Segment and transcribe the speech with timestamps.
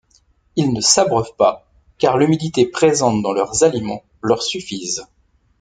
[0.55, 1.67] Ils ne s’abreuvent pas
[1.99, 5.05] car l'humidité présente dans leurs aliments leurs suffisent.